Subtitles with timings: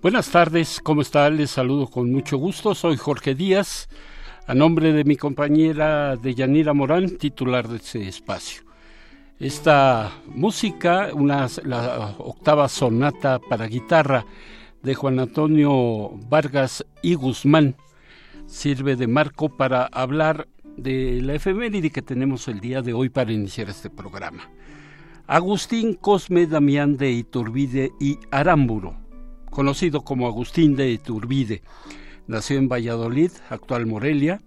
[0.00, 1.28] Buenas tardes, ¿cómo está?
[1.28, 2.72] Les saludo con mucho gusto.
[2.76, 3.88] Soy Jorge Díaz,
[4.46, 8.62] a nombre de mi compañera Deyanira Morán, titular de este espacio.
[9.40, 14.24] Esta música, una, la octava sonata para guitarra
[14.84, 17.74] de Juan Antonio Vargas y Guzmán,
[18.46, 20.46] sirve de marco para hablar
[20.76, 24.48] de la efeméride que tenemos el día de hoy para iniciar este programa.
[25.26, 29.07] Agustín Cosme Damián de Iturbide y Aramburo
[29.50, 31.62] conocido como Agustín de Iturbide.
[32.26, 34.40] Nació en Valladolid, actual Morelia,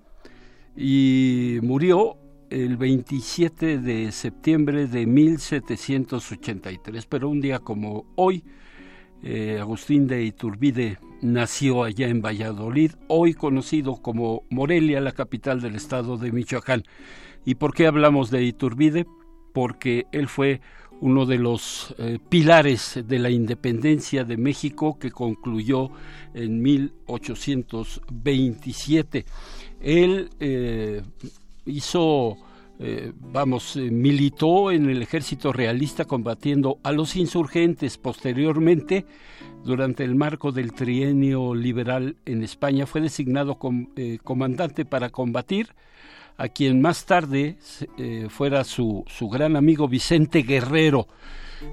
[0.75, 2.17] y murió
[2.49, 7.05] el 27 de septiembre de 1783.
[7.05, 8.43] Pero un día como hoy,
[9.23, 15.75] eh, Agustín de Iturbide nació allá en Valladolid, hoy conocido como Morelia, la capital del
[15.75, 16.83] estado de Michoacán.
[17.45, 19.05] ¿Y por qué hablamos de Iturbide?
[19.53, 20.61] Porque él fue
[21.01, 25.89] uno de los eh, pilares de la independencia de México que concluyó
[26.33, 29.25] en 1827.
[29.81, 31.01] Él eh,
[31.65, 32.37] hizo,
[32.79, 37.97] eh, vamos, militó en el ejército realista combatiendo a los insurgentes.
[37.97, 39.07] Posteriormente,
[39.65, 43.57] durante el marco del trienio liberal en España, fue designado
[44.23, 45.69] comandante para combatir
[46.37, 47.57] a quien más tarde
[47.97, 51.07] eh, fuera su, su gran amigo Vicente Guerrero,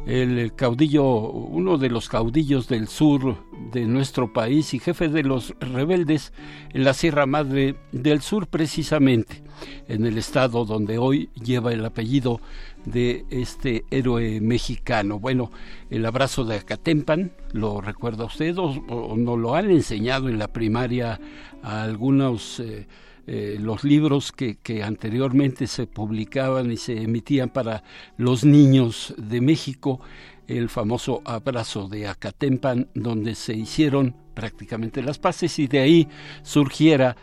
[0.06, 3.36] el caudillo, uno de los caudillos del sur
[3.72, 6.34] de nuestro país y jefe de los rebeldes
[6.74, 9.42] en la Sierra Madre del Sur precisamente,
[9.88, 12.40] en el estado donde hoy lleva el apellido
[12.84, 15.18] de este héroe mexicano.
[15.18, 15.50] Bueno,
[15.88, 20.48] el abrazo de Acatempan, ¿lo recuerda usted o, o nos lo han enseñado en la
[20.48, 21.18] primaria
[21.62, 22.60] a algunos...
[22.60, 22.86] Eh,
[23.30, 27.84] eh, los libros que, anteriormente se publicaban y se emitían para
[28.16, 30.00] los niños de México,
[30.46, 36.08] el famoso abrazo de Acatempan, donde se hicieron prácticamente las paces y de ahí
[36.42, 37.16] surgiera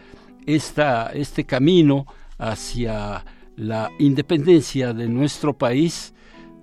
[0.45, 2.05] esta, este camino
[2.37, 6.13] hacia la independencia de nuestro país,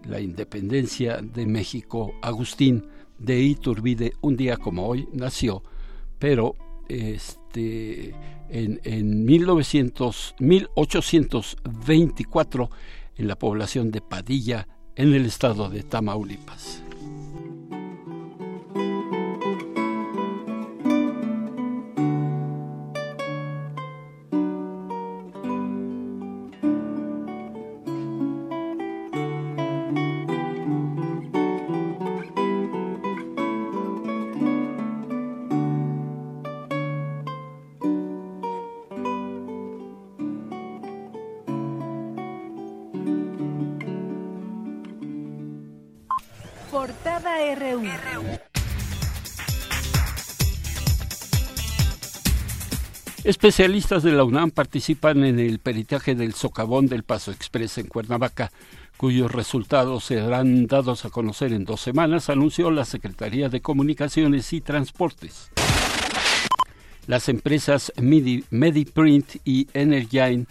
[0.05, 2.15] la independencia de México.
[2.23, 2.87] Agustín
[3.19, 5.65] de Iturbide, un día como hoy, nació,
[6.21, 6.55] pero
[6.89, 8.15] este,
[8.53, 12.71] en, en 1900, 1824
[13.17, 16.85] en la población de Padilla, en el estado de Tamaulipas.
[53.25, 58.51] Especialistas de la UNAM participan en el peritaje del socavón del Paso Express en Cuernavaca,
[58.97, 64.61] cuyos resultados serán dados a conocer en dos semanas, anunció la Secretaría de Comunicaciones y
[64.61, 65.53] Transportes.
[67.07, 70.47] Las empresas MediPrint y Energine,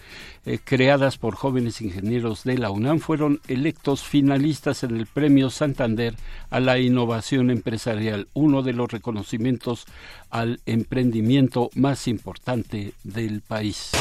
[0.46, 6.16] eh, creadas por jóvenes ingenieros de la UNAM, fueron electos finalistas en el Premio Santander
[6.50, 9.86] a la Innovación Empresarial, uno de los reconocimientos
[10.30, 13.92] al emprendimiento más importante del país.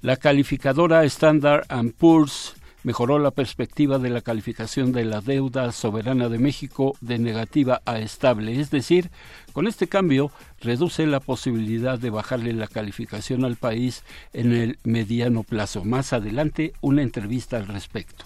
[0.00, 1.66] La calificadora Standard
[1.98, 7.82] Poor's mejoró la perspectiva de la calificación de la deuda soberana de México de negativa
[7.84, 9.10] a estable, es decir,
[9.52, 10.30] con este cambio
[10.60, 15.84] reduce la posibilidad de bajarle la calificación al país en el mediano plazo.
[15.84, 18.24] Más adelante una entrevista al respecto.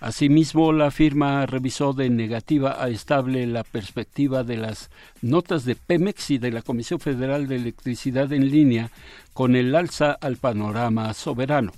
[0.00, 4.90] Asimismo, la firma revisó de negativa a estable la perspectiva de las
[5.22, 8.90] notas de Pemex y de la Comisión Federal de Electricidad en línea
[9.32, 11.72] con el alza al panorama soberano.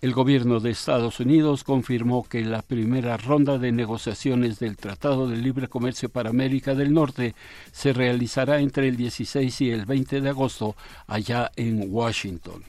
[0.00, 5.36] El gobierno de Estados Unidos confirmó que la primera ronda de negociaciones del Tratado de
[5.36, 7.34] Libre Comercio para América del Norte
[7.72, 10.76] se realizará entre el 16 y el 20 de agosto
[11.08, 12.62] allá en Washington.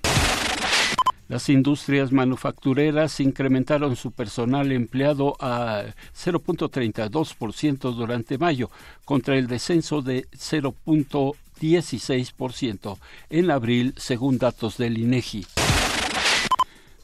[1.27, 5.83] Las industrias manufactureras incrementaron su personal empleado a
[6.17, 8.71] 0.32% durante mayo,
[9.05, 12.97] contra el descenso de 0.16%
[13.29, 15.45] en abril, según datos del INEGI.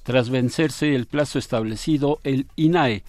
[0.06, 3.04] Tras vencerse el plazo establecido, el INAE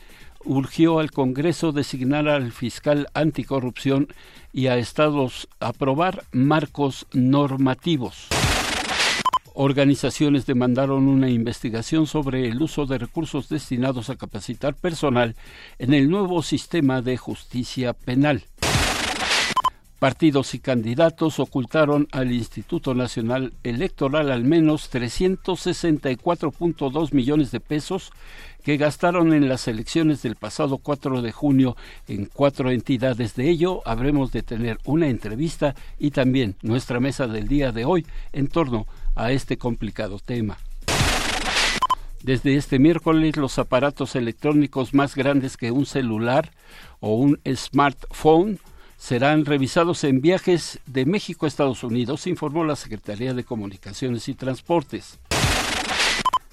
[0.46, 4.08] urgió al Congreso designar al fiscal anticorrupción
[4.50, 8.28] y a estados aprobar marcos normativos.
[9.52, 15.37] Organizaciones demandaron una investigación sobre el uso de recursos destinados a capacitar personal
[15.78, 18.44] en el nuevo sistema de justicia penal.
[19.98, 28.12] Partidos y candidatos ocultaron al Instituto Nacional Electoral al menos 364.2 millones de pesos
[28.62, 31.78] que gastaron en las elecciones del pasado 4 de junio
[32.08, 33.37] en cuatro entidades.
[33.37, 38.06] De ello, habremos de tener una entrevista y también nuestra mesa del día de hoy
[38.34, 40.58] en torno a este complicado tema.
[42.22, 46.50] Desde este miércoles, los aparatos electrónicos más grandes que un celular
[47.00, 48.58] o un smartphone
[48.96, 54.34] serán revisados en viajes de México a Estados Unidos, informó la Secretaría de Comunicaciones y
[54.34, 55.19] Transportes.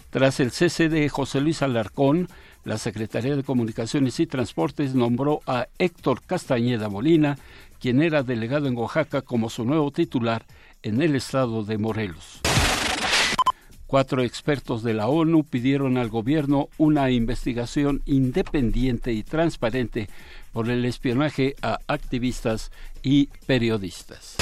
[0.10, 2.28] Tras el cese de José Luis Alarcón,
[2.63, 7.38] la Secretaría de Comunicaciones y Transportes nombró a Héctor Castañeda Molina,
[7.80, 10.46] quien era delegado en Oaxaca, como su nuevo titular
[10.84, 12.42] en el estado de Morelos.
[13.88, 20.10] Cuatro expertos de la ONU pidieron al gobierno una investigación independiente y transparente
[20.53, 22.71] por el espionaje a activistas
[23.01, 24.38] y periodistas.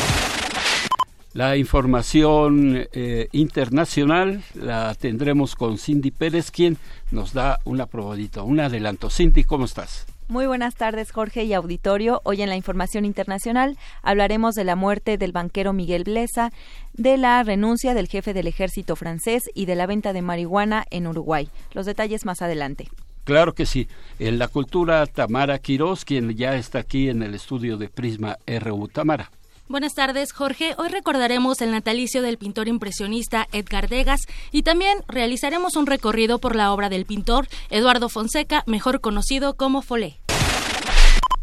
[1.33, 6.77] La información eh, internacional la tendremos con Cindy Pérez, quien
[7.09, 9.09] nos da una probadita, un adelanto.
[9.09, 10.05] Cindy, ¿cómo estás?
[10.27, 12.21] Muy buenas tardes, Jorge y auditorio.
[12.23, 16.51] Hoy en la información internacional hablaremos de la muerte del banquero Miguel Blesa,
[16.93, 21.07] de la renuncia del jefe del ejército francés y de la venta de marihuana en
[21.07, 21.49] Uruguay.
[21.73, 22.89] Los detalles más adelante.
[23.23, 23.87] Claro que sí.
[24.19, 28.87] En la cultura, Tamara Quiroz, quien ya está aquí en el estudio de Prisma RU.
[28.87, 29.31] Tamara.
[29.71, 30.75] Buenas tardes, Jorge.
[30.77, 34.19] Hoy recordaremos el natalicio del pintor impresionista Edgar Degas
[34.51, 39.81] y también realizaremos un recorrido por la obra del pintor Eduardo Fonseca, mejor conocido como
[39.81, 40.19] Folé.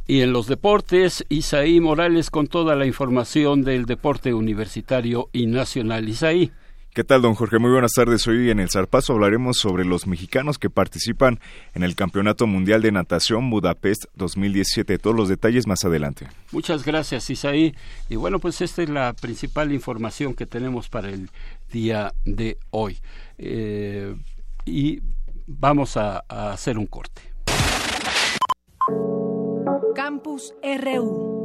[0.06, 6.08] Y en los deportes, Isaí Morales con toda la información del deporte universitario y nacional.
[6.08, 6.52] Isaí.
[6.98, 7.60] ¿Qué tal, don Jorge?
[7.60, 8.26] Muy buenas tardes.
[8.26, 11.38] Hoy en el Zarpazo hablaremos sobre los mexicanos que participan
[11.72, 14.98] en el Campeonato Mundial de Natación Budapest 2017.
[14.98, 16.26] Todos los detalles más adelante.
[16.50, 17.72] Muchas gracias, Isaí.
[18.08, 21.30] Y bueno, pues esta es la principal información que tenemos para el
[21.70, 22.98] día de hoy.
[23.38, 24.16] Eh,
[24.64, 25.00] y
[25.46, 27.22] vamos a hacer un corte.
[29.94, 31.37] Campus RU.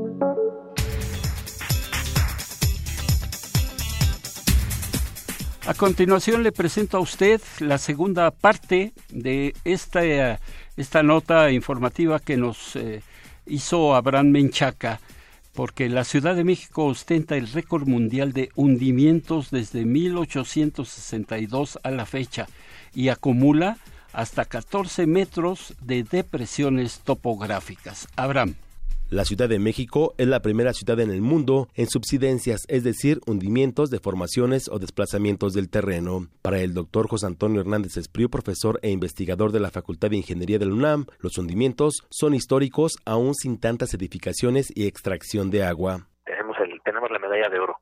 [5.65, 10.03] A continuación le presento a usted la segunda parte de esta,
[10.75, 13.01] esta nota informativa que nos eh,
[13.45, 14.99] hizo Abraham Menchaca,
[15.53, 22.05] porque la Ciudad de México ostenta el récord mundial de hundimientos desde 1862 a la
[22.05, 22.45] fecha
[22.93, 23.77] y acumula
[24.11, 28.09] hasta 14 metros de depresiones topográficas.
[28.17, 28.55] Abraham.
[29.13, 33.19] La Ciudad de México es la primera ciudad en el mundo en subsidencias, es decir,
[33.27, 36.21] hundimientos, deformaciones o desplazamientos del terreno.
[36.41, 40.57] Para el doctor José Antonio Hernández Espriu, profesor e investigador de la Facultad de Ingeniería
[40.57, 46.09] del UNAM, los hundimientos son históricos aún sin tantas edificaciones y extracción de agua.
[46.25, 47.77] Tenemos, el, tenemos la medalla de oro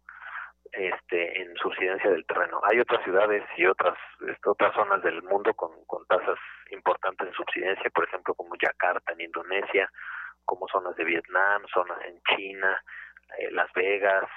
[0.73, 2.59] este, en subsidencia del terreno.
[2.69, 6.39] Hay otras ciudades y otras este, otras zonas del mundo con, con tasas
[6.71, 9.89] importantes de subsidencia, por ejemplo como Yakarta en Indonesia,
[10.45, 12.81] como zonas de Vietnam, zonas en China,
[13.37, 14.27] eh, Las Vegas,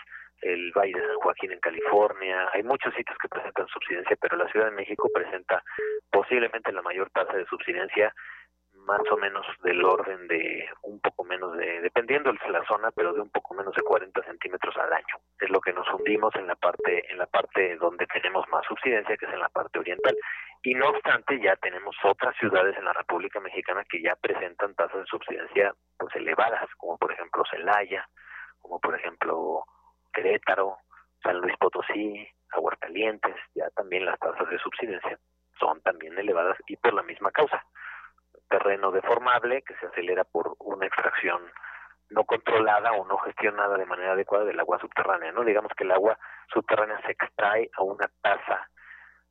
[0.42, 2.50] el Valle de San Joaquín en California.
[2.52, 5.62] Hay muchos sitios que presentan subsidencia, pero la Ciudad de México presenta
[6.10, 8.14] posiblemente la mayor tasa de subsidencia
[8.84, 13.12] más o menos del orden de un poco menos de, dependiendo de la zona, pero
[13.12, 15.16] de un poco menos de 40 centímetros al año.
[15.40, 19.16] Es lo que nos hundimos en la parte, en la parte donde tenemos más subsidencia,
[19.16, 20.16] que es en la parte oriental.
[20.62, 25.00] Y no obstante, ya tenemos otras ciudades en la República Mexicana que ya presentan tasas
[25.00, 28.08] de subsidencia pues elevadas, como por ejemplo Celaya,
[28.60, 29.64] como por ejemplo
[30.12, 30.78] Querétaro,
[31.22, 35.18] San Luis Potosí, Aguascalientes, ya también las tasas de subsidencia
[35.58, 37.64] son también elevadas y por la misma causa.
[38.48, 41.42] Terreno deformable que se acelera por una extracción
[42.10, 45.44] no controlada o no gestionada de manera adecuada del agua subterránea, ¿no?
[45.44, 46.18] Digamos que el agua
[46.52, 48.68] subterránea se extrae a una tasa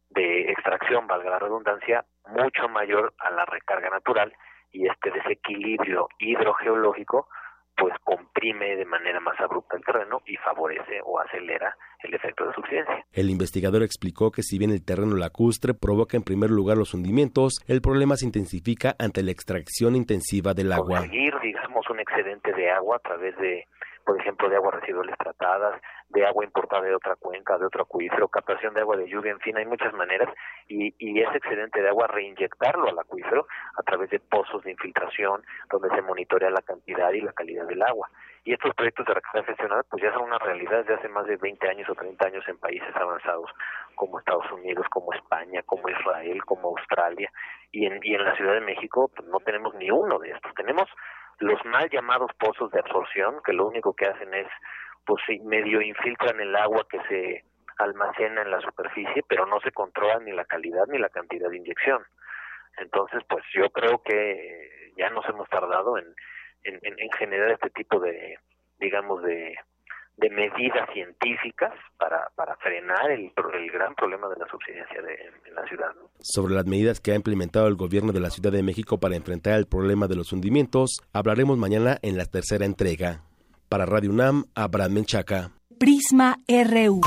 [0.10, 4.34] de extracción, valga la redundancia, mucho mayor a la recarga natural
[4.72, 7.28] y este desequilibrio hidrogeológico
[7.78, 12.54] pues comprime de manera más abrupta el terreno y favorece o acelera el efecto de
[12.54, 13.06] subsidencia.
[13.12, 17.64] El investigador explicó que si bien el terreno lacustre provoca en primer lugar los hundimientos,
[17.68, 21.00] el problema se intensifica ante la extracción intensiva del agua.
[21.00, 23.66] Conseguir, digamos, un excedente de agua a través de
[24.06, 25.82] por ejemplo, de aguas residuales tratadas,
[26.14, 29.40] de agua importada de otra cuenca, de otro acuífero, captación de agua de lluvia, en
[29.40, 30.30] fin, hay muchas maneras
[30.68, 35.44] y, y ese excedente de agua reinyectarlo al acuífero a través de pozos de infiltración
[35.72, 38.10] donde se monitorea la cantidad y la calidad del agua.
[38.46, 41.38] Y estos proyectos de recarga gestionada pues ya son una realidad desde hace más de
[41.38, 43.50] 20 años o 30 años en países avanzados
[43.96, 47.32] como Estados Unidos, como España, como Israel, como Australia
[47.72, 50.54] y en, y en la Ciudad de México pues, no tenemos ni uno de estos.
[50.56, 50.90] Tenemos
[51.40, 54.48] los mal llamados pozos de absorción, que lo único que hacen es,
[55.06, 57.44] pues medio infiltran el agua que se
[57.78, 61.58] almacena en la superficie, pero no se controla ni la calidad ni la cantidad de
[61.58, 62.04] inyección.
[62.78, 66.06] Entonces, pues yo creo que ya nos hemos tardado en,
[66.64, 68.38] en, en generar este tipo de,
[68.80, 69.56] digamos, de,
[70.18, 75.14] de medidas científicas para, para frenar el, el, gran problema de la subsidencia de,
[75.48, 75.92] en la ciudad.
[76.20, 79.58] Sobre las medidas que ha implementado el gobierno de la Ciudad de México para enfrentar
[79.58, 83.22] el problema de los hundimientos, hablaremos mañana en la tercera entrega.
[83.74, 85.52] Para Radio UNAM, Abraham Menchaca.
[85.80, 87.02] Prisma RU.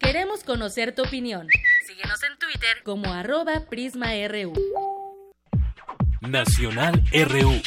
[0.00, 1.46] Queremos conocer tu opinión.
[1.86, 4.54] Síguenos en Twitter como arroba PrismaRU.
[6.22, 7.62] Nacional RU.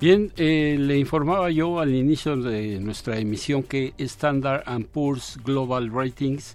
[0.00, 6.54] Bien, eh, le informaba yo al inicio de nuestra emisión que Standard Poor's Global Ratings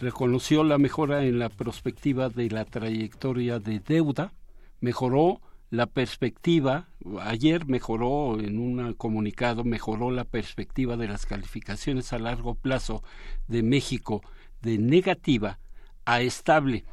[0.00, 4.32] reconoció la mejora en la perspectiva de la trayectoria de deuda,
[4.80, 5.40] mejoró
[5.70, 6.88] la perspectiva,
[7.20, 13.04] ayer mejoró en un comunicado, mejoró la perspectiva de las calificaciones a largo plazo
[13.46, 14.22] de México
[14.62, 15.60] de negativa
[16.04, 16.84] a estable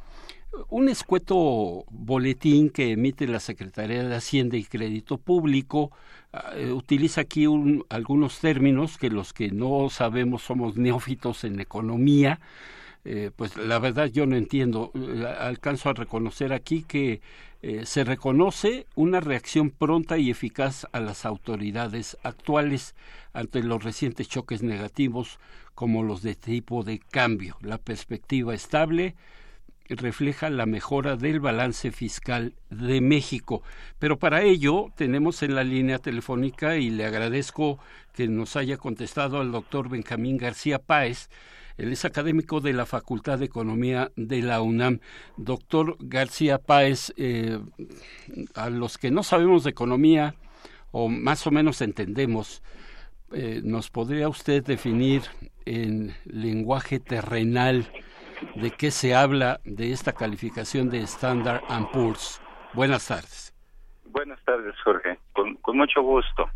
[0.68, 5.92] un escueto boletín que emite la Secretaría de Hacienda y Crédito Público
[6.54, 7.46] eh, utiliza aquí
[7.88, 12.40] algunos términos que los que no sabemos somos neófitos en economía.
[13.10, 14.92] Eh, pues la verdad yo no entiendo.
[14.94, 17.20] Eh, alcanzo a reconocer aquí que
[17.82, 22.94] se reconoce una reacción pronta y eficaz a las autoridades actuales
[23.32, 25.40] ante los recientes choques negativos
[25.74, 27.56] como los de tipo de cambio.
[27.60, 29.16] La perspectiva estable,
[29.88, 33.62] refleja la mejora del balance fiscal de México.
[33.98, 37.78] Pero para ello tenemos en la línea telefónica y le agradezco
[38.14, 41.30] que nos haya contestado al doctor Benjamín García Páez.
[41.78, 45.00] Él es académico de la Facultad de Economía de la UNAM.
[45.36, 47.58] Doctor García Páez, eh,
[48.54, 50.34] a los que no sabemos de economía
[50.90, 52.62] o más o menos entendemos,
[53.32, 55.22] eh, ¿nos podría usted definir
[55.64, 57.86] en lenguaje terrenal
[58.54, 62.40] de qué se habla de esta calificación de Standard Poor's.
[62.74, 63.54] Buenas tardes.
[64.06, 65.18] Buenas tardes, Jorge.
[65.32, 66.48] Con, mucho gusto.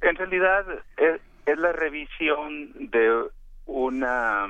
[0.00, 0.66] En realidad
[0.96, 3.28] es, es, la revisión de
[3.66, 4.46] una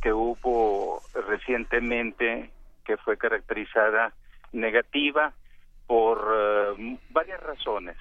[0.00, 2.50] que hubo recientemente
[2.84, 4.12] que fue caracterizada
[4.52, 5.32] negativa
[5.86, 7.96] por eh, varias razones.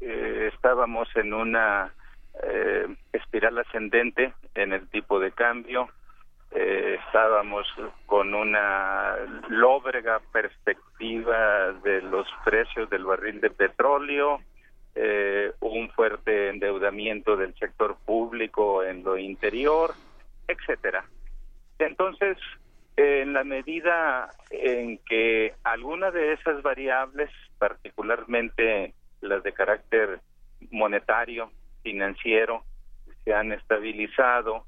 [0.00, 1.92] Eh, estábamos en una
[2.42, 5.88] eh, espiral ascendente en el tipo de cambio,
[6.48, 7.66] estábamos
[8.06, 9.16] con una
[9.48, 14.40] lóbrega perspectiva de los precios del barril de petróleo,
[14.96, 19.94] eh, un fuerte endeudamiento del sector público en lo interior,
[20.48, 21.04] etcétera.
[21.78, 22.38] Entonces,
[22.96, 30.20] en la medida en que alguna de esas variables, particularmente las de carácter
[30.70, 31.50] monetario,
[31.82, 32.64] financiero,
[33.24, 34.64] se han estabilizado,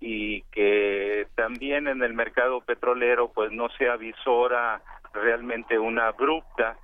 [0.00, 4.80] y que también en el mercado petrolero pues no se avisora
[5.12, 6.76] realmente una abrupta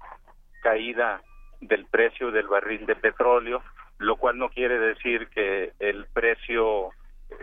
[0.63, 1.23] caída
[1.69, 3.63] del precio del barril de petróleo,
[3.99, 6.91] lo cual no quiere decir que el precio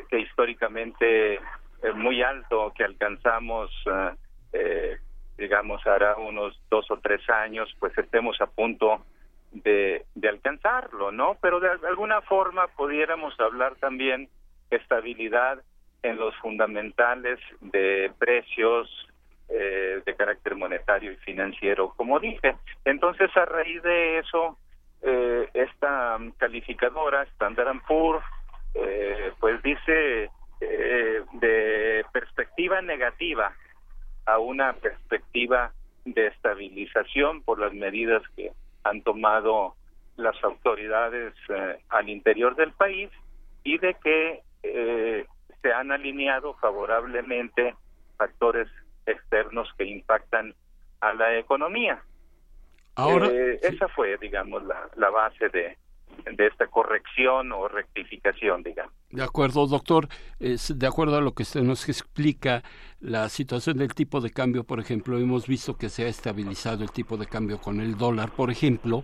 [0.10, 4.12] que históricamente es muy alto que alcanzamos eh,
[4.54, 4.98] eh,
[5.38, 9.04] digamos hará unos dos o tres años pues estemos a punto
[9.52, 11.38] de, de alcanzarlo, ¿no?
[11.42, 14.30] Pero de alguna forma pudiéramos hablar también
[14.70, 15.62] estabilidad
[16.04, 18.90] en los fundamentales de precios
[19.54, 22.56] eh, de carácter monetario y financiero, como dije.
[22.86, 24.58] Entonces, a raíz de eso,
[25.02, 28.24] eh, esta calificadora, Standard Poor's,
[28.76, 30.30] eh, pues dice
[30.62, 33.52] eh, de perspectiva negativa
[34.26, 35.72] a una perspectiva
[36.06, 38.52] de estabilización por las medidas que
[38.84, 39.76] han tomado
[40.18, 41.34] las autoridades
[41.90, 43.10] al interior del país
[43.64, 44.44] y de que
[45.62, 47.76] se han alineado favorablemente
[48.18, 48.68] factores
[49.12, 50.54] externos que impactan
[51.00, 52.02] a la economía.
[52.96, 55.78] Ahora, eh, esa fue, digamos, la, la base de,
[56.24, 58.94] de esta corrección o rectificación, digamos.
[59.10, 60.08] De acuerdo, doctor.
[60.40, 62.64] Es, de acuerdo a lo que usted nos explica,
[63.00, 66.92] la situación del tipo de cambio, por ejemplo, hemos visto que se ha estabilizado el
[66.92, 69.04] tipo de cambio con el dólar, por ejemplo.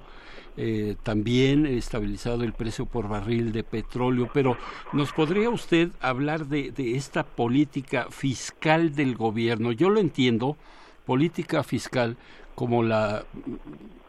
[0.60, 4.58] Eh, también estabilizado el precio por barril de petróleo, pero
[4.92, 9.72] ¿nos podría usted hablar de, de esta política fiscal del gobierno?
[9.72, 10.58] Yo lo entiendo,
[11.06, 12.18] política fiscal
[12.58, 13.24] como la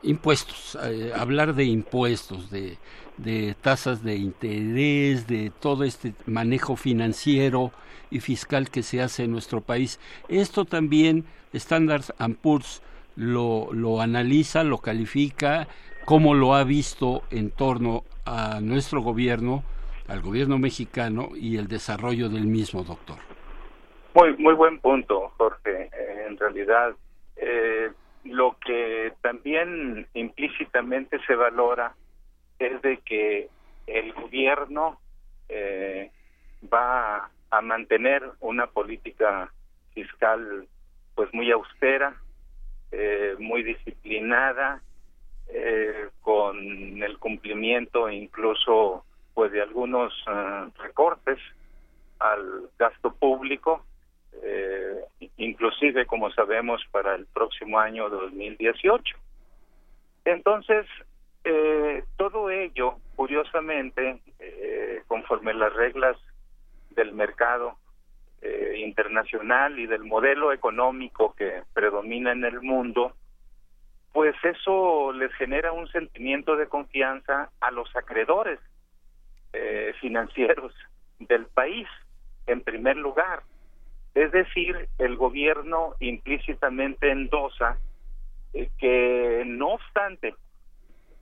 [0.03, 2.79] impuestos, eh, hablar de impuestos, de,
[3.19, 7.73] de tasas de interés, de todo este manejo financiero
[8.11, 10.01] y fiscal que se hace en nuestro país.
[10.31, 12.05] Esto también Standard
[12.41, 12.81] Poor's
[13.17, 15.69] lo, lo analiza, lo califica,
[16.07, 19.63] cómo lo ha visto en torno a nuestro gobierno,
[20.07, 23.19] al gobierno mexicano y el desarrollo del mismo, doctor.
[24.15, 25.91] Muy, muy buen punto, Jorge.
[26.27, 26.95] En realidad,
[27.37, 27.91] eh,
[28.29, 31.95] lo que también implícitamente se valora
[32.59, 33.49] es de que
[33.87, 35.01] el gobierno
[35.49, 36.11] eh,
[36.73, 39.53] va a mantener una política
[39.95, 40.67] fiscal
[41.15, 42.15] pues muy austera,
[42.93, 44.83] eh, muy disciplinada,
[45.49, 46.57] eh, con
[47.03, 49.05] el cumplimiento incluso
[49.35, 50.13] pues de algunos
[50.79, 51.39] recortes
[52.19, 53.85] al gasto público.
[53.85, 53.98] eh,
[55.59, 59.17] inclusive como sabemos para el próximo año 2018.
[60.25, 60.87] Entonces,
[61.43, 66.17] eh, todo ello, curiosamente, eh, conforme las reglas
[66.91, 67.77] del mercado
[68.41, 73.15] eh, internacional y del modelo económico que predomina en el mundo,
[74.13, 78.61] pues eso les genera un sentimiento de confianza a los acreedores
[80.01, 80.73] financieros
[81.19, 81.89] del país,
[82.47, 83.43] en primer lugar.
[84.19, 87.79] Es decir, el gobierno implícitamente endosa
[88.53, 90.35] eh, que no obstante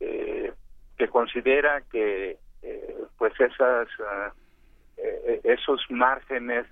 [0.00, 0.52] eh,
[0.96, 3.88] que considera que eh, pues esas
[5.42, 6.64] esos márgenes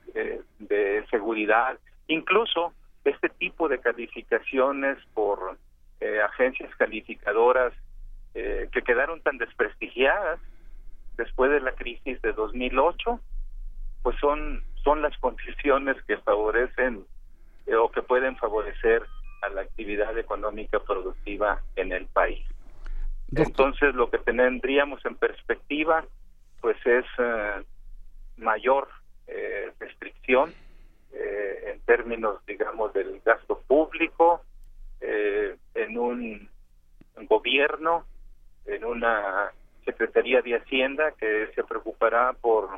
[0.61, 2.73] de seguridad, incluso
[3.05, 5.57] este tipo de calificaciones por
[6.01, 7.73] agencias calificadoras
[8.35, 10.39] eh, que quedaron tan desprestigiadas
[11.17, 13.21] después de la crisis de 2008,
[14.03, 17.05] pues son son las condiciones que favorecen
[17.67, 19.03] eh, o que pueden favorecer
[19.43, 22.47] a la actividad económica productiva en el país.
[23.35, 26.05] Entonces, lo que tendríamos en perspectiva,
[26.61, 27.65] pues es eh,
[28.37, 28.89] mayor
[29.79, 30.53] restricción
[31.13, 34.43] en términos, digamos, del gasto público,
[35.01, 36.49] en un
[37.29, 38.05] gobierno
[38.67, 39.53] en una
[39.85, 42.69] Secretaría de Hacienda que se preocupará por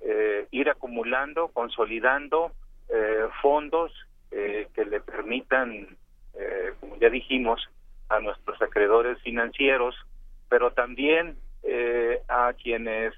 [0.00, 2.52] eh, ir acumulando, consolidando
[2.88, 3.92] eh, fondos
[4.30, 5.96] eh, que le permitan
[6.34, 7.60] eh, como ya dijimos,
[8.08, 9.94] a nuestros acreedores financieros,
[10.48, 13.14] pero también eh, a quienes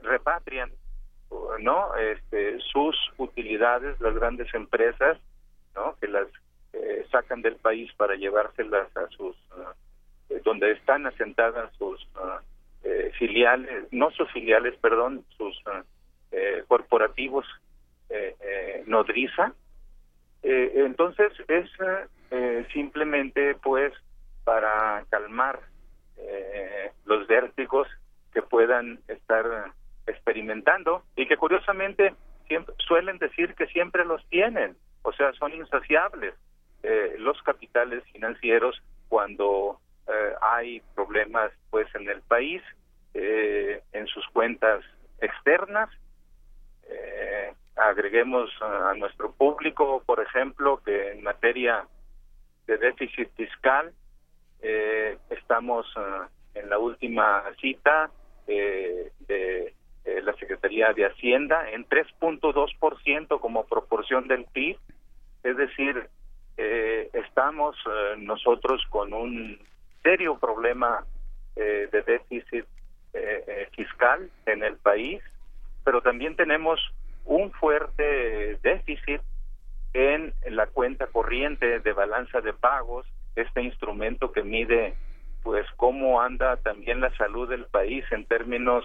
[0.00, 0.70] repatrian
[1.60, 5.18] no este sus utilidades las grandes empresas
[5.74, 6.28] no que las
[7.10, 9.36] sacan del país para llevárselas a sus
[10.44, 12.06] donde están asentadas sus
[13.18, 15.62] filiales no sus filiales perdón sus
[16.68, 17.46] corporativos
[18.86, 19.52] nodriza.
[20.42, 21.70] Entonces es
[22.72, 23.92] simplemente pues
[24.44, 25.60] para calmar
[27.04, 27.88] los vértigos
[28.32, 29.72] que puedan estar
[30.06, 32.14] experimentando y que curiosamente
[32.48, 36.34] siempre, suelen decir que siempre los tienen, o sea, son insaciables
[36.84, 42.62] eh, los capitales financieros cuando eh, hay problemas pues en el país,
[43.14, 44.84] eh, en sus cuentas
[45.20, 45.90] externas.
[47.76, 51.86] agreguemos a nuestro público, por ejemplo, que en materia
[52.66, 53.92] de déficit fiscal
[55.28, 55.86] estamos
[56.54, 58.10] en la última cita
[58.46, 64.76] de eh, la Secretaría de Hacienda en 3.2% como proporción del PIB,
[65.42, 66.10] es decir,
[66.56, 69.58] eh, estamos eh, nosotros con un
[70.02, 71.04] serio problema
[71.56, 72.66] de déficit
[73.76, 75.22] fiscal en el país,
[75.84, 76.80] pero también tenemos
[77.24, 79.20] un fuerte déficit
[79.92, 84.94] en la cuenta corriente de balanza de pagos, este instrumento que mide
[85.44, 88.84] pues cómo anda también la salud del país en términos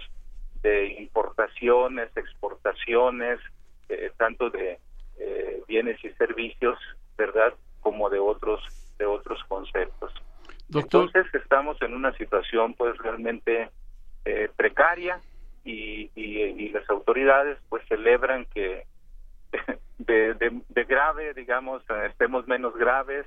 [0.62, 3.40] de importaciones, exportaciones,
[3.88, 4.78] eh, tanto de
[5.18, 6.78] eh, bienes y servicios,
[7.20, 7.52] ¿verdad?
[7.80, 8.60] Como de otros
[8.98, 10.12] de otros conceptos.
[10.72, 13.70] Entonces estamos en una situación pues realmente
[14.24, 15.20] eh, precaria
[15.64, 18.86] y, y, las autoridades pues celebran que
[19.98, 23.26] de, de, de grave, digamos, estemos menos graves,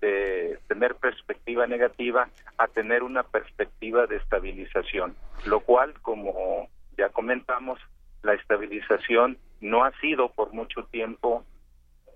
[0.00, 2.28] de tener perspectiva negativa
[2.58, 7.80] a tener una perspectiva de estabilización, lo cual, como ya comentamos,
[8.22, 11.44] la estabilización no ha sido por mucho tiempo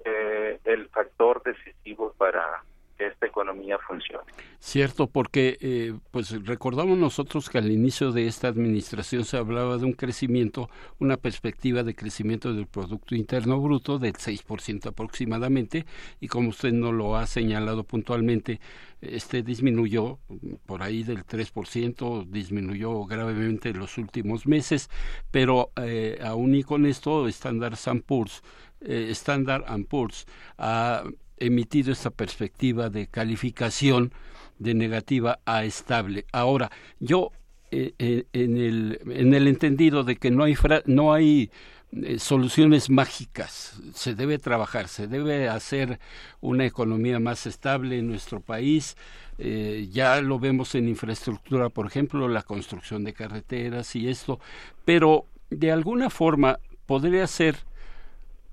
[0.04, 2.62] eh, el factor decisivo para
[2.98, 4.24] que esta economía funcione.
[4.58, 9.84] Cierto, porque eh, pues recordamos nosotros que al inicio de esta administración se hablaba de
[9.84, 15.86] un crecimiento, una perspectiva de crecimiento del Producto Interno Bruto del 6% aproximadamente,
[16.20, 18.60] y como usted no lo ha señalado puntualmente,
[19.00, 20.18] este disminuyó
[20.66, 24.90] por ahí del 3%, disminuyó gravemente en los últimos meses,
[25.30, 28.42] pero eh, aún y con esto, Standard Poor's,
[28.80, 30.26] eh, Standard Poor's
[30.58, 31.04] ha
[31.36, 34.12] emitido esta perspectiva de calificación
[34.58, 36.26] de negativa a estable.
[36.32, 37.32] Ahora, yo
[37.70, 41.50] eh, eh, en, el, en el entendido de que no hay, no hay
[41.92, 46.00] eh, soluciones mágicas, se debe trabajar, se debe hacer
[46.40, 48.96] una economía más estable en nuestro país.
[49.38, 54.40] ya lo vemos en infraestructura, por ejemplo, la construcción de carreteras y esto,
[54.84, 57.56] pero de alguna forma podría ser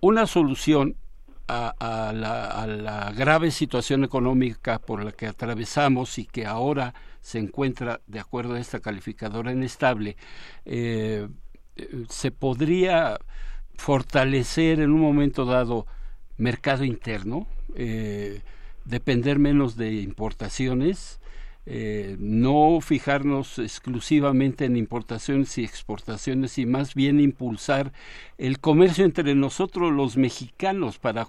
[0.06, 0.96] una solución
[1.48, 8.20] a, la, grave situación económica por la que atravesamos y que ahora se encuentra, de
[8.20, 10.16] acuerdo a esta calificadora, inestable,
[10.66, 11.28] eh,
[12.08, 13.18] se podría
[13.78, 15.88] fortalecer en un momento dado
[16.38, 18.42] mercado interno, eh,
[18.86, 21.20] depender menos de importaciones,
[21.68, 27.92] eh, no fijarnos exclusivamente en importaciones y exportaciones y más bien impulsar
[28.38, 31.28] el comercio entre nosotros los mexicanos para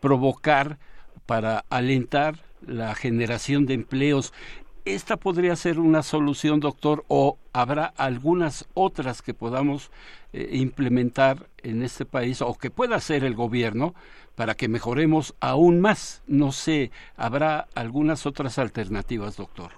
[0.00, 0.78] provocar,
[1.24, 4.34] para alentar la generación de empleos.
[4.84, 9.90] ¿Esta podría ser una solución, doctor, o habrá algunas otras que podamos
[10.32, 13.94] eh, implementar en este país o que pueda hacer el gobierno
[14.36, 16.22] para que mejoremos aún más.
[16.26, 19.72] No sé, ¿habrá algunas otras alternativas, doctor?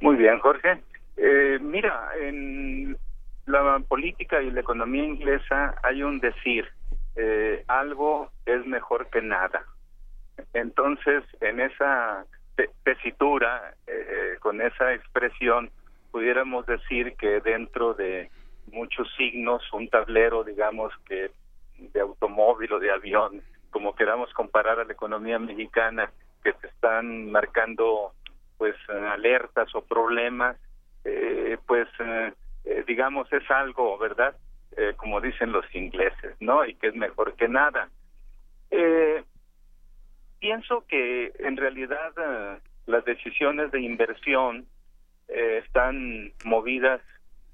[0.00, 0.80] Muy bien, Jorge.
[1.16, 2.96] Eh, mira, en
[3.44, 6.66] la política y la economía inglesa hay un decir,
[7.14, 9.62] eh, algo es mejor que nada.
[10.52, 12.24] Entonces, en esa
[12.82, 15.70] tesitura, eh, con esa expresión,
[16.10, 18.30] pudiéramos decir que dentro de
[18.72, 21.30] muchos signos, un tablero, digamos, que
[21.78, 26.10] de automóvil o de avión, como queramos comparar a la economía mexicana,
[26.42, 28.12] que se están marcando
[28.56, 30.56] pues alertas o problemas,
[31.04, 32.32] eh, pues eh,
[32.64, 34.34] eh, digamos es algo, ¿verdad?
[34.98, 36.66] como dicen los ingleses, ¿no?
[36.66, 37.88] Y que es mejor que nada.
[40.38, 42.12] Pienso que en realidad
[42.86, 44.66] las decisiones de inversión
[45.28, 47.00] están movidas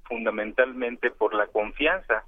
[0.03, 2.23] fundamentalmente por la confianza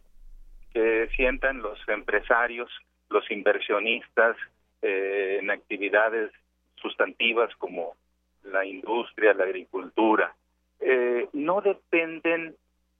[0.74, 2.70] que sientan los empresarios,
[3.10, 4.36] los inversionistas
[4.82, 6.32] eh, en actividades
[6.76, 7.96] sustantivas como
[8.44, 10.36] la industria, la agricultura,
[10.82, 12.56] eh, no dependen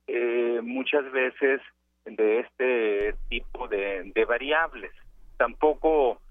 [0.08, 1.62] eh, muchas veces
[2.06, 4.92] de este tipo de, variables.
[5.38, 6.22] Tampoco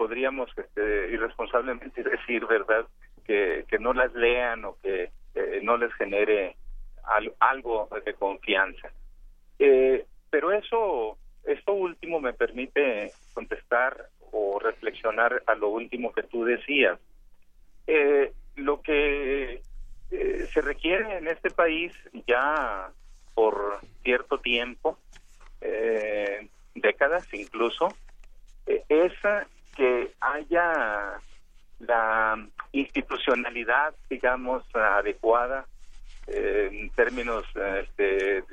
[0.00, 2.86] podríamos este, irresponsablemente decir, ¿verdad?,
[3.26, 5.10] que, que no las lean o que
[5.60, 6.56] no les genere
[7.38, 8.88] algo de confianza.
[10.30, 16.98] pero eso, esto último me permite contestar o reflexionar a lo último que tú decías.
[17.86, 19.60] Eh, lo que
[20.10, 21.92] eh, se requiere en este país
[22.26, 22.90] ya
[23.34, 24.98] por cierto tiempo,
[25.60, 27.88] eh, décadas incluso,
[28.66, 29.12] es
[29.76, 31.20] que haya
[31.80, 35.66] la institucionalidad, digamos, adecuada
[36.26, 38.44] en términos este,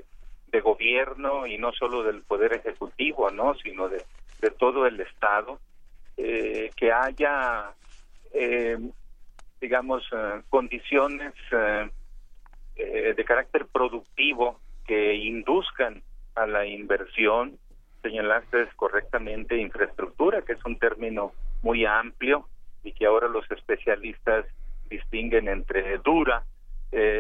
[0.52, 4.04] de gobierno y no solo del poder ejecutivo, no, sino de
[4.42, 5.60] de todo el Estado,
[6.16, 7.72] eh, que haya,
[8.34, 8.78] eh,
[9.60, 11.34] digamos, eh, condiciones
[12.76, 16.04] de carácter productivo que induzcan
[16.36, 17.58] a la inversión.
[18.08, 22.48] Señalaste correctamente infraestructura, que es un término muy amplio
[22.82, 24.46] y que ahora los especialistas
[24.90, 26.44] distinguen entre dura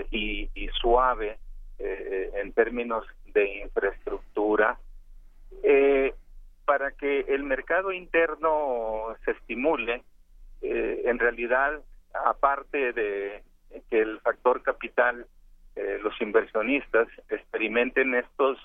[0.09, 1.37] y, y, suave
[1.77, 4.77] en términos de infraestructura.
[5.63, 6.13] Eh,
[6.63, 10.03] para que el mercado interno se estimule,
[10.61, 11.81] eh, en realidad,
[12.13, 13.43] aparte de
[13.89, 15.25] que el factor capital,
[15.75, 18.57] eh, los inversionistas experimenten estos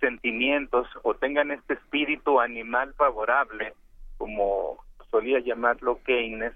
[0.00, 3.74] sentimientos o tengan este espíritu animal favorable,
[4.18, 4.78] como
[5.10, 6.54] solía llamarlo Keynes,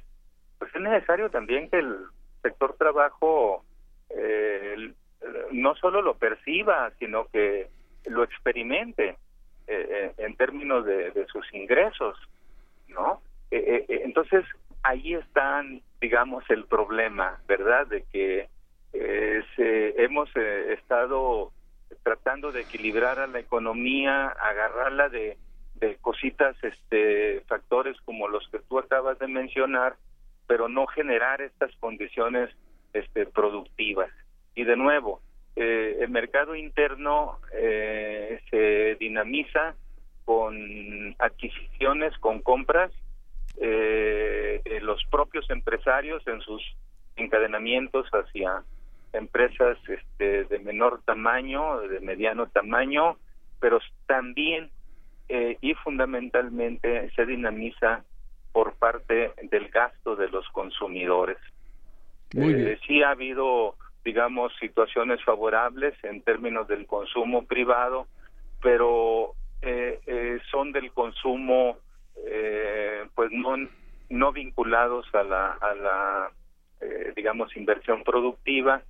[0.58, 1.96] pues es necesario también que el
[2.42, 3.64] sector trabajo
[4.10, 4.92] eh,
[5.52, 7.68] no solo lo perciba, sino que
[8.06, 9.16] lo experimente.
[9.66, 12.18] Eh, eh, en términos de, sus ingresos,
[12.88, 13.22] ¿no?
[13.50, 14.44] Eh, entonces,
[14.82, 17.86] ahí están, digamos, el problema, ¿verdad?
[17.86, 18.48] De que
[19.56, 21.50] se, hemos estado
[22.04, 25.36] tratando de equilibrar a la economía, agarrarla de,
[25.76, 29.96] de cositas, este, factores como los que tú acabas de mencionar,
[30.46, 32.50] pero no generar estas condiciones
[32.92, 34.10] este, productivas.
[34.54, 35.20] Y de nuevo,
[35.56, 39.74] eh, el mercado interno eh, se dinamiza
[40.24, 42.92] con adquisiciones, con compras
[43.60, 46.62] eh, los propios empresarios en sus
[47.16, 48.62] encadenamientos hacia
[49.14, 53.16] empresas este, de menor tamaño, de mediano tamaño,
[53.60, 54.70] pero también
[55.62, 58.04] y fundamentalmente se dinamiza
[58.52, 61.38] por parte del gasto de los consumidores.
[62.86, 63.74] sí ha habido
[64.04, 68.06] digamos, situaciones favorables en términos del consumo privado,
[68.62, 71.78] pero eh, eh, son del consumo,
[72.26, 73.56] eh, pues no,
[74.10, 76.30] no vinculados a la, a la
[77.16, 78.82] digamos, inversión productiva,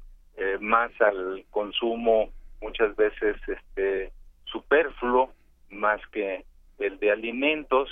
[0.60, 4.12] más al consumo muchas veces este
[4.44, 5.30] superfluo,
[5.70, 6.44] más que
[6.78, 7.88] el de alimentos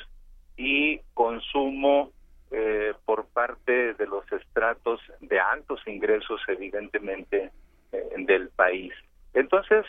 [0.57, 2.11] y consumo
[2.51, 7.51] eh, por parte de los estratos de altos ingresos, evidentemente,
[7.93, 8.93] eh, del país.
[9.35, 9.87] Entonces,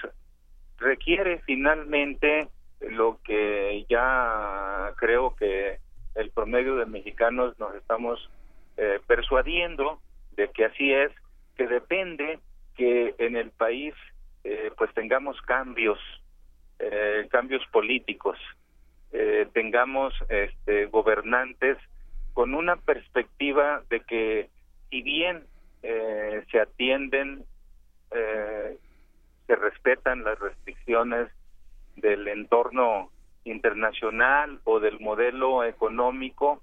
[0.77, 2.47] requiere finalmente
[2.79, 5.79] lo que ya creo que
[6.15, 8.29] el promedio de mexicanos nos estamos
[8.77, 9.99] eh, persuadiendo
[10.35, 11.11] de que así es,
[11.55, 12.39] que depende
[12.75, 13.93] que en el país
[14.77, 15.99] pues tengamos cambios,
[17.29, 18.37] cambios políticos,
[19.53, 21.77] tengamos este, gobernantes
[22.33, 24.49] con una perspectiva de que
[24.89, 25.43] si bien
[25.83, 27.45] eh, se atienden,
[28.11, 28.77] eh,
[29.47, 31.29] se respetan las restricciones
[31.95, 33.09] del entorno
[33.43, 36.61] internacional o del modelo económico,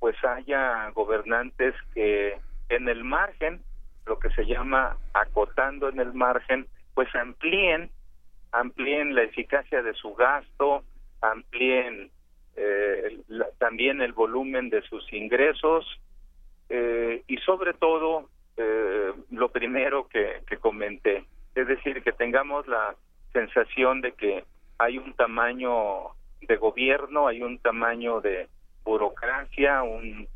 [0.00, 2.38] pues haya gobernantes que
[2.70, 3.60] en el margen,
[4.06, 7.90] lo que se llama acotando en el margen, pues amplíen,
[8.52, 10.84] amplíen la eficacia de su gasto,
[11.20, 12.10] amplíen
[12.56, 13.18] eh,
[13.58, 15.86] también el volumen de sus ingresos
[16.68, 22.94] eh, y sobre todo eh, lo primero que, que comenté, es decir, que tengamos la
[23.32, 24.44] sensación de que
[24.78, 28.48] hay un tamaño de gobierno, hay un tamaño de
[28.84, 30.28] burocracia, un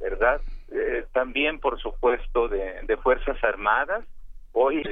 [0.00, 0.40] verdad,
[0.72, 4.04] eh, también por supuesto de, de fuerzas armadas.
[4.52, 4.82] Hoy,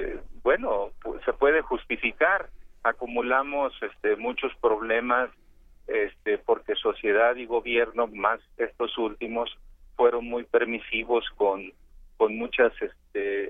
[0.42, 2.48] bueno, pues, se puede justificar,
[2.82, 5.30] acumulamos este muchos problemas
[5.87, 9.50] este, porque sociedad y gobierno, más estos últimos,
[9.96, 11.72] fueron muy permisivos con,
[12.16, 13.40] con muchas este,